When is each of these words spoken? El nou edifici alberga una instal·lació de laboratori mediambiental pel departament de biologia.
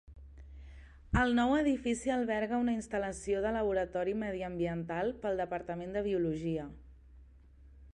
El 1.23 1.35
nou 1.39 1.53
edifici 1.57 2.13
alberga 2.15 2.61
una 2.63 2.75
instal·lació 2.79 3.45
de 3.45 3.53
laboratori 3.59 4.19
mediambiental 4.25 5.15
pel 5.27 5.39
departament 5.47 5.99
de 5.99 6.07
biologia. 6.13 6.69